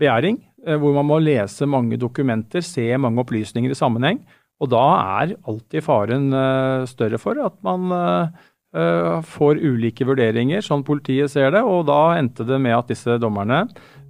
begjæring, 0.01 0.41
hvor 0.81 0.93
man 0.97 1.05
må 1.05 1.19
lese 1.21 1.67
mange 1.69 1.97
dokumenter, 1.97 2.61
se 2.65 2.89
mange 2.97 3.21
opplysninger 3.21 3.71
i 3.71 3.77
sammenheng. 3.77 4.19
Og 4.61 4.69
da 4.69 4.83
er 5.21 5.35
alltid 5.49 5.85
faren 5.85 6.27
større 6.89 7.17
for 7.21 7.37
at 7.41 7.55
man 7.65 7.87
får 8.71 9.59
ulike 9.59 10.05
vurderinger, 10.07 10.63
sånn 10.63 10.85
politiet 10.87 11.33
ser 11.33 11.51
det. 11.51 11.63
Og 11.67 11.83
da 11.89 12.15
endte 12.15 12.47
det 12.47 12.59
med 12.63 12.77
at 12.77 12.93
disse 12.93 13.17
dommerne 13.19 13.65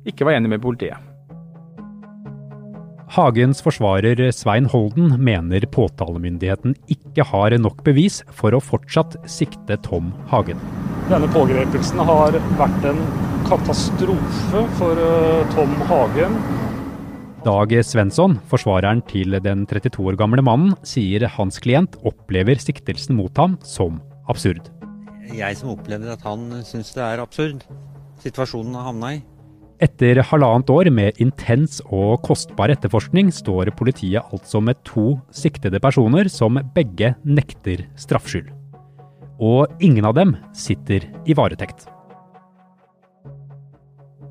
ikke 0.05 0.27
var 0.27 0.37
enige 0.37 0.53
med 0.53 0.61
politiet. 0.61 1.11
Hagens 3.11 3.59
forsvarer 3.59 4.21
Svein 4.31 4.69
Holden 4.71 5.17
mener 5.19 5.65
påtalemyndigheten 5.73 6.77
ikke 6.93 7.25
har 7.27 7.51
nok 7.59 7.81
bevis 7.83 8.21
for 8.31 8.55
å 8.55 8.61
fortsatt 8.63 9.17
sikte 9.27 9.75
Tom 9.83 10.13
Hagen. 10.31 10.61
Denne 11.09 11.27
pågrepelsen 11.33 11.99
har 12.07 12.37
vært 12.55 12.87
en 12.87 13.01
katastrofe 13.49 14.63
for 14.79 15.01
eh, 15.03 15.43
Tom 15.57 15.75
Hagen. 15.89 16.37
Dag 17.43 17.73
Svensson, 17.83 18.37
forsvareren 18.47 19.03
til 19.09 19.35
den 19.43 19.65
32 19.67 20.07
år 20.13 20.15
gamle 20.15 20.45
mannen, 20.45 20.77
sier 20.87 21.27
hans 21.35 21.59
klient 21.59 21.99
opplever 22.07 22.63
siktelsen 22.63 23.19
mot 23.19 23.35
ham 23.41 23.59
som 23.65 23.99
absurd. 24.31 24.71
Jeg 25.31 25.59
som 25.59 25.75
opplever 25.75 26.11
at 26.15 26.23
han 26.25 26.49
syns 26.67 26.91
det 26.95 27.03
er 27.05 27.21
absurd, 27.23 27.65
situasjonen 28.23 28.75
han 28.79 28.89
havna 28.89 29.13
i. 29.17 29.21
Etter 29.81 30.19
halvannet 30.29 30.69
år 30.69 30.91
med 30.93 31.17
intens 31.23 31.79
og 31.87 32.19
kostbar 32.27 32.69
etterforskning 32.69 33.31
står 33.33 33.71
politiet 33.73 34.21
altså 34.29 34.61
med 34.61 34.77
to 34.85 35.15
siktede 35.33 35.81
personer 35.81 36.29
som 36.29 36.59
begge 36.75 37.15
nekter 37.25 37.87
straffskyld. 37.97 38.51
Og 39.41 39.65
ingen 39.81 40.05
av 40.05 40.13
dem 40.19 40.35
sitter 40.53 41.07
i 41.25 41.33
varetekt. 41.33 41.87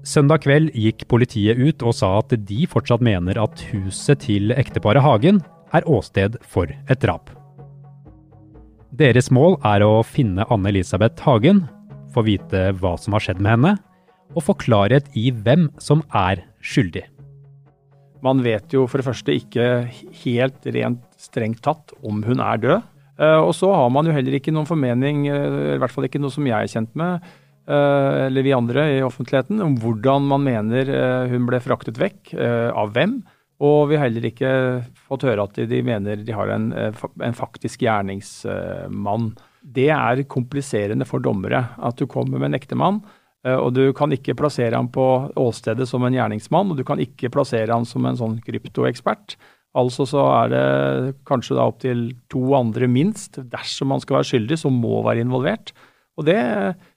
Søndag 0.06 0.44
kveld 0.46 0.70
gikk 0.78 1.02
politiet 1.10 1.58
ut 1.58 1.82
og 1.82 1.98
sa 1.98 2.12
at 2.20 2.32
de 2.46 2.62
fortsatt 2.70 3.02
mener 3.04 3.42
at 3.42 3.66
huset 3.72 4.22
til 4.22 4.54
ekteparet 4.54 5.02
Hagen 5.04 5.42
er 5.74 5.90
åsted 5.90 6.38
for 6.46 6.70
et 6.70 7.02
drap. 7.02 7.39
Deres 9.00 9.30
mål 9.32 9.54
er 9.64 9.80
å 9.80 10.02
finne 10.04 10.44
Anne-Elisabeth 10.52 11.22
Hagen, 11.24 11.62
få 12.12 12.20
vite 12.26 12.66
hva 12.82 12.90
som 13.00 13.14
har 13.16 13.22
skjedd 13.24 13.38
med 13.40 13.54
henne, 13.54 13.70
og 14.36 14.44
få 14.44 14.52
klarhet 14.60 15.06
i 15.16 15.30
hvem 15.32 15.70
som 15.80 16.02
er 16.12 16.42
skyldig. 16.60 17.06
Man 18.20 18.42
vet 18.44 18.76
jo 18.76 18.84
for 18.84 19.00
det 19.00 19.06
første 19.06 19.32
ikke 19.32 19.70
helt 20.26 20.68
rent 20.76 21.00
strengt 21.16 21.62
tatt 21.64 21.94
om 22.04 22.20
hun 22.26 22.44
er 22.44 22.60
død. 22.60 22.84
Eh, 23.24 23.38
og 23.40 23.54
så 23.56 23.72
har 23.72 23.88
man 23.88 24.04
jo 24.04 24.12
heller 24.12 24.36
ikke 24.36 24.52
noen 24.52 24.68
formening, 24.68 25.24
eh, 25.32 25.78
i 25.78 25.80
hvert 25.80 25.96
fall 25.96 26.04
ikke 26.04 26.20
noe 26.20 26.36
som 26.36 26.44
jeg 26.44 26.58
er 26.60 26.74
kjent 26.74 26.92
med, 26.92 27.24
eh, 27.72 28.26
eller 28.26 28.44
vi 28.44 28.52
andre 28.52 28.84
i 28.98 29.02
offentligheten, 29.06 29.64
om 29.64 29.80
hvordan 29.80 30.28
man 30.28 30.44
mener 30.44 30.92
hun 31.32 31.48
ble 31.48 31.64
fraktet 31.64 31.96
vekk, 31.96 32.34
av 32.36 32.92
hvem. 32.92 33.22
Og 33.60 33.90
vi 33.90 33.98
har 33.98 34.08
heller 34.08 34.24
ikke 34.30 34.50
fått 35.08 35.26
høre 35.28 35.44
at 35.44 35.58
de 35.68 35.80
mener 35.84 36.22
de 36.24 36.36
har 36.36 36.48
en, 36.54 36.70
eh, 36.72 37.02
en 37.26 37.36
faktisk 37.36 37.82
gjerningsmann. 37.84 39.34
Det 39.60 39.90
er 39.92 40.24
kompliserende 40.24 41.04
for 41.08 41.20
dommere 41.20 41.66
at 41.76 41.96
du 42.00 42.06
kommer 42.08 42.40
med 42.40 42.50
en 42.50 42.60
ektemann, 42.60 43.02
eh, 43.44 43.56
og 43.56 43.74
du 43.76 43.92
kan 43.92 44.10
ikke 44.16 44.36
plassere 44.38 44.74
ham 44.74 44.88
på 44.88 45.06
åstedet 45.36 45.86
som 45.86 46.04
en 46.04 46.16
gjerningsmann, 46.16 46.72
og 46.72 46.80
du 46.80 46.84
kan 46.84 46.98
ikke 46.98 47.30
plassere 47.30 47.68
ham 47.68 47.84
som 47.84 48.06
en 48.06 48.16
sånn 48.16 48.40
kryptoekspert. 48.40 49.36
Altså 49.76 50.06
så 50.08 50.24
er 50.40 50.48
det 50.50 51.16
kanskje 51.28 51.54
da 51.54 51.68
opptil 51.68 52.08
to 52.32 52.42
andre 52.56 52.88
minst, 52.90 53.38
dersom 53.52 53.92
man 53.92 54.00
skal 54.00 54.18
være 54.18 54.30
skyldig, 54.32 54.58
som 54.58 54.72
må 54.72 55.04
være 55.06 55.22
involvert. 55.22 55.70
Og 56.18 56.26
det 56.26 56.40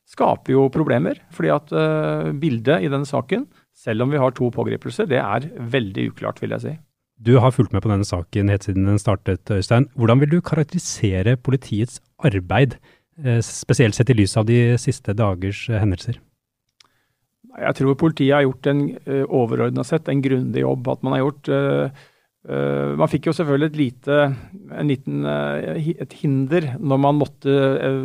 skaper 0.10 0.56
jo 0.56 0.72
problemer, 0.74 1.20
fordi 1.32 1.52
at 1.54 1.70
uh, 1.72 2.32
bildet 2.34 2.82
i 2.84 2.90
denne 2.90 3.08
saken 3.08 3.46
selv 3.74 4.06
om 4.06 4.12
vi 4.14 4.22
har 4.22 4.34
to 4.38 4.50
pågripelser, 4.54 5.10
det 5.10 5.20
er 5.20 5.48
veldig 5.74 6.12
uklart, 6.14 6.42
vil 6.44 6.54
jeg 6.56 6.64
si. 6.64 6.74
Du 7.24 7.38
har 7.40 7.54
fulgt 7.54 7.74
med 7.74 7.84
på 7.84 7.92
denne 7.92 8.08
saken 8.08 8.50
helt 8.52 8.66
siden 8.66 8.88
den 8.90 9.00
startet, 9.02 9.50
Øystein. 9.52 9.88
Hvordan 9.96 10.20
vil 10.24 10.32
du 10.34 10.42
karakterisere 10.42 11.38
politiets 11.38 12.02
arbeid, 12.20 12.78
eh, 13.24 13.40
spesielt 13.42 13.96
sett 13.96 14.10
i 14.10 14.18
lys 14.18 14.36
av 14.38 14.48
de 14.50 14.78
siste 14.78 15.14
dagers 15.14 15.70
eh, 15.70 15.80
hendelser? 15.80 16.20
Jeg 17.54 17.76
tror 17.78 17.94
politiet 17.96 18.34
har 18.34 18.42
gjort 18.42 18.66
en 18.66 18.82
uh, 19.06 19.26
overordna 19.30 19.84
sett 19.86 20.08
en 20.10 20.24
grundig 20.26 20.64
jobb. 20.64 20.88
At 20.90 21.04
man 21.06 21.14
har 21.14 21.22
gjort 21.22 21.50
uh, 21.54 21.90
Man 22.98 23.08
fikk 23.08 23.28
jo 23.30 23.34
selvfølgelig 23.38 23.70
et 23.70 23.78
lite 23.78 24.16
en 24.74 24.90
liten, 24.90 25.22
et 25.24 26.16
hinder 26.20 26.74
når 26.76 26.98
man 27.00 27.16
måtte 27.16 27.54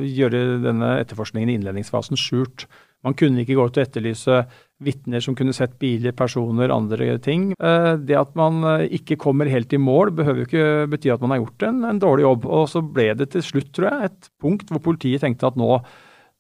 gjøre 0.06 0.60
denne 0.62 0.92
etterforskningen 1.00 1.50
i 1.50 1.56
innledningsfasen 1.58 2.14
skjult. 2.14 2.68
Man 3.02 3.16
kunne 3.18 3.42
ikke 3.42 3.56
gå 3.58 3.64
ut 3.66 3.80
og 3.80 3.82
etterlyse 3.82 4.44
vitner 4.85 5.23
som 5.23 5.35
kunne 5.38 5.54
sett 5.56 5.75
biler, 5.82 6.14
personer, 6.16 6.70
andre 6.70 7.16
ting. 7.23 7.50
Eh, 7.58 7.92
det 7.99 8.18
at 8.18 8.35
man 8.38 8.62
eh, 8.66 8.87
ikke 8.99 9.18
kommer 9.20 9.50
helt 9.50 9.73
i 9.75 9.80
mål, 9.82 10.12
behøver 10.18 10.42
jo 10.42 10.49
ikke 10.49 10.90
bety 10.92 11.12
at 11.12 11.23
man 11.25 11.35
har 11.35 11.42
gjort 11.42 11.66
en, 11.68 11.80
en, 11.88 12.02
dårlig 12.02 12.26
jobb. 12.26 12.47
Og 12.47 12.68
så 12.70 12.82
ble 12.85 13.11
det 13.18 13.32
til 13.35 13.44
slutt, 13.44 13.73
tror 13.75 13.90
jeg, 13.90 14.11
et 14.11 14.30
punkt 14.42 14.70
hvor 14.70 14.82
politiet 14.85 15.25
tenkte 15.25 15.50
at 15.50 15.58
nå, 15.58 15.80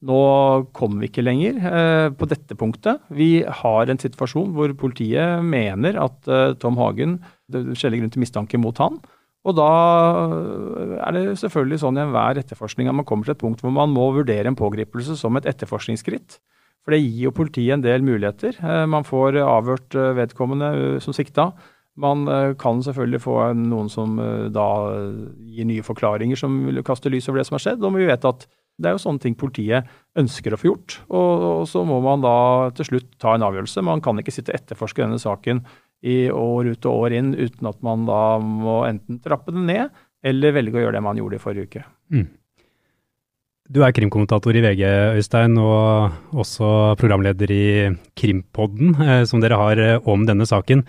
nå 0.06 0.20
kommer 0.76 1.02
vi 1.02 1.10
ikke 1.10 1.26
lenger 1.26 1.58
eh, 1.72 2.08
på 2.14 2.28
dette 2.30 2.58
punktet. 2.58 3.02
Vi 3.10 3.30
har 3.62 3.90
en 3.90 4.02
situasjon 4.02 4.54
hvor 4.54 4.74
politiet 4.78 5.42
mener 5.42 5.98
at 5.98 6.34
Tom 6.62 6.78
Hagen 6.78 7.18
Det 7.48 7.64
skjellig 7.80 8.02
grunn 8.02 8.12
til 8.12 8.22
mistanke 8.22 8.60
mot 8.60 8.78
han. 8.78 9.00
Og 9.48 9.54
da 9.56 9.72
er 11.06 11.14
det 11.14 11.38
selvfølgelig 11.40 11.78
sånn 11.80 11.96
i 11.96 12.02
enhver 12.02 12.38
etterforskning 12.38 12.90
at 12.90 12.96
man 12.98 13.06
kommer 13.08 13.24
til 13.24 13.32
et 13.32 13.40
punkt 13.40 13.62
hvor 13.64 13.72
man 13.72 13.90
må 13.94 14.10
vurdere 14.12 14.50
en 14.50 14.58
pågripelse 14.58 15.16
som 15.16 15.38
et 15.38 15.48
etterforskningsskritt. 15.48 16.36
For 16.88 16.96
det 16.96 17.02
gir 17.04 17.26
jo 17.26 17.34
politiet 17.36 17.74
en 17.74 17.82
del 17.84 18.00
muligheter. 18.00 18.56
Eh, 18.64 18.86
man 18.88 19.04
får 19.04 19.36
avhørt 19.44 19.92
eh, 19.92 20.14
vedkommende 20.16 20.70
eh, 20.72 20.94
som 21.04 21.12
sikta. 21.12 21.50
Man 22.00 22.22
kan 22.62 22.78
selvfølgelig 22.86 23.18
få 23.24 23.34
noen 23.58 23.88
som 23.90 24.12
da 24.54 24.66
gir 25.50 25.66
nye 25.66 25.82
forklaringer 25.82 26.38
som 26.38 26.60
vil 26.68 26.78
kaste 26.86 27.10
lys 27.10 27.26
over 27.26 27.40
det 27.40 27.44
som 27.48 27.56
har 27.56 27.64
skjedd. 27.64 27.82
Og 27.82 27.96
vi 27.96 28.06
vet 28.06 28.22
at 28.28 28.46
det 28.78 28.86
er 28.86 28.94
jo 28.94 29.00
sånne 29.02 29.24
ting 29.24 29.34
politiet 29.34 29.88
ønsker 30.22 30.54
å 30.54 30.60
få 30.62 30.68
gjort. 30.70 31.00
Og, 31.10 31.66
så 31.66 31.82
må 31.82 31.98
man 32.04 32.22
da 32.22 32.36
til 32.78 32.86
slutt 32.86 33.10
ta 33.18 33.34
en 33.34 33.42
avgjørelse. 33.48 33.82
Man 33.82 34.04
kan 34.04 34.22
ikke 34.22 34.36
sitte 34.36 34.54
og 34.54 34.60
etterforske 34.60 35.02
denne 35.02 35.18
saken 35.18 35.64
i 36.06 36.30
år 36.30 36.70
ut 36.70 36.86
og 36.86 37.02
år 37.08 37.18
inn 37.18 37.34
uten 37.34 37.66
at 37.72 37.82
man 37.82 38.06
da 38.06 38.22
må 38.38 38.84
enten 38.86 39.18
trappe 39.24 39.50
den 39.50 39.66
ned, 39.66 39.90
eller 40.22 40.54
velge 40.54 40.78
å 40.78 40.86
gjøre 40.86 41.00
det 41.00 41.06
man 41.10 41.18
gjorde 41.18 41.42
i 41.42 41.42
forrige 41.42 41.66
uke. 41.66 41.84
Mm. 42.14 42.28
Du 43.68 43.82
er 43.84 43.92
krimkommentator 43.92 44.56
i 44.56 44.62
VG, 44.64 44.80
Øystein, 45.18 45.58
og 45.60 46.14
også 46.32 46.96
programleder 46.96 47.50
i 47.52 47.64
Krimpodden, 48.16 48.94
eh, 48.96 49.24
som 49.28 49.42
dere 49.44 49.58
har 49.60 49.80
eh, 49.84 50.08
om 50.08 50.24
denne 50.24 50.46
saken. 50.48 50.80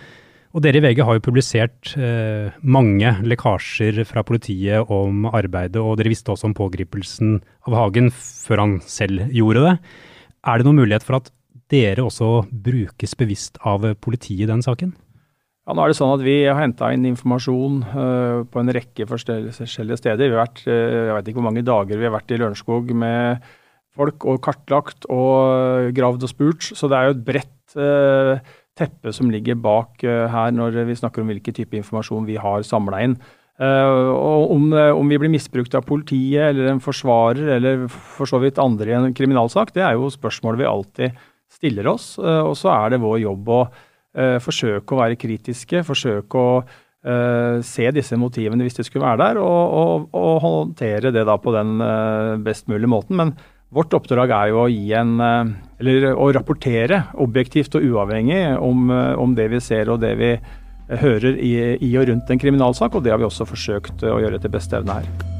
Og 0.56 0.64
dere 0.64 0.80
i 0.80 0.84
VG 0.86 1.02
har 1.04 1.18
jo 1.18 1.24
publisert 1.26 1.92
eh, 2.00 2.48
mange 2.64 3.12
lekkasjer 3.20 4.00
fra 4.08 4.24
politiet 4.24 4.88
om 4.88 5.28
arbeidet, 5.28 5.76
og 5.76 5.98
dere 6.00 6.14
visste 6.14 6.32
også 6.32 6.48
om 6.48 6.56
pågripelsen 6.56 7.36
av 7.68 7.76
Hagen 7.82 8.08
før 8.16 8.64
han 8.64 8.74
selv 8.88 9.28
gjorde 9.28 9.66
det. 9.66 9.76
Er 10.48 10.56
det 10.56 10.70
noen 10.70 10.80
mulighet 10.80 11.04
for 11.04 11.20
at 11.20 11.28
dere 11.68 12.08
også 12.08 12.48
brukes 12.48 13.12
bevisst 13.12 13.60
av 13.60 13.84
politiet 14.00 14.48
i 14.48 14.52
den 14.54 14.64
saken? 14.64 14.96
Ja, 15.70 15.74
nå 15.78 15.84
er 15.86 15.92
det 15.92 16.00
sånn 16.00 16.16
at 16.16 16.22
Vi 16.26 16.32
har 16.48 16.56
henta 16.58 16.88
inn 16.90 17.04
informasjon 17.06 17.74
uh, 17.92 18.40
på 18.42 18.58
en 18.58 18.72
rekke 18.74 19.04
forskjellige 19.06 19.98
steder. 20.00 20.24
Vi 20.26 20.34
har 20.34 20.40
vært, 20.40 20.64
uh, 20.66 20.72
jeg 21.06 21.14
vet 21.14 21.28
ikke 21.30 21.38
hvor 21.38 21.44
mange 21.46 21.62
dager 21.62 22.00
vi 22.00 22.08
har 22.08 22.14
vært 22.16 22.32
i 22.34 22.38
Lørenskog 22.40 22.88
med 22.98 23.44
folk 23.94 24.24
og 24.26 24.40
kartlagt 24.42 25.04
og 25.14 25.92
gravd 25.94 26.26
og 26.26 26.32
spurt. 26.32 26.66
Så 26.74 26.90
det 26.90 26.98
er 26.98 27.06
jo 27.06 27.14
et 27.14 27.20
bredt 27.28 27.76
uh, 27.78 28.40
teppe 28.74 29.14
som 29.14 29.30
ligger 29.30 29.60
bak 29.62 30.02
her 30.02 30.56
når 30.56 30.80
vi 30.88 30.96
snakker 30.98 31.22
om 31.22 31.30
hvilken 31.30 31.54
type 31.54 31.78
informasjon 31.78 32.26
vi 32.26 32.40
har 32.40 32.66
samla 32.66 33.02
inn. 33.06 33.14
Og 33.60 34.54
om, 34.54 34.70
om, 34.72 35.10
vi 35.12 35.18
blir 35.20 35.30
misbrukt 35.30 35.74
av 35.76 35.84
politiet 35.84 36.48
eller 36.48 36.70
en 36.70 36.80
forsvarer 36.80 37.58
eller 37.58 37.84
for 37.92 38.26
så 38.26 38.40
vidt 38.40 38.58
andre 38.62 38.88
i 38.88 38.96
en 38.96 39.14
kriminalsak, 39.14 39.74
det 39.76 39.84
er 39.84 39.98
jo 40.00 40.08
spørsmål 40.10 40.56
vi 40.58 40.66
alltid 40.66 41.22
stiller 41.52 41.90
oss. 41.92 42.14
og 42.16 42.54
så 42.56 42.72
er 42.72 42.94
det 42.94 43.02
vår 43.04 43.20
jobb 43.26 43.52
å 43.52 43.60
forsøke 44.42 44.96
å 44.96 44.98
være 44.98 45.18
kritiske, 45.20 45.84
forsøke 45.86 46.40
å 46.40 46.54
se 47.64 47.86
disse 47.94 48.16
motivene 48.18 48.66
hvis 48.66 48.74
de 48.76 48.84
skulle 48.84 49.06
være 49.06 49.20
der, 49.22 49.38
og, 49.40 49.76
og, 49.80 50.08
og 50.18 50.40
håndtere 50.42 51.12
det 51.14 51.22
da 51.24 51.36
på 51.40 51.54
den 51.54 51.78
best 52.44 52.66
mulige 52.68 52.90
måten. 52.90 53.16
Men 53.16 53.30
Vårt 53.70 53.94
oppdrag 53.94 54.32
er 54.34 54.48
jo 54.50 54.64
å 54.64 54.70
gi 54.70 54.90
en, 54.98 55.12
eh, 55.22 55.50
eller 55.78 56.08
å 56.10 56.30
rapportere 56.34 57.04
objektivt 57.22 57.76
og 57.78 57.86
uavhengig 57.86 58.58
om, 58.58 58.90
eh, 58.90 59.14
om 59.14 59.34
det 59.34 59.48
vi 59.50 59.60
ser 59.60 59.88
og 59.90 60.00
det 60.00 60.16
vi 60.18 60.32
hører 60.90 61.38
i, 61.38 61.78
i, 61.78 61.96
og 61.96 62.08
rundt 62.08 62.30
en 62.30 62.38
kriminalsak, 62.38 62.94
og 62.94 63.04
det 63.04 63.12
har 63.12 63.18
vi 63.18 63.30
også 63.30 63.46
forsøkt 63.46 64.02
å 64.02 64.18
gjøre 64.18 64.42
til 64.42 64.50
beste 64.50 64.74
evne 64.76 64.98
her. 64.98 65.39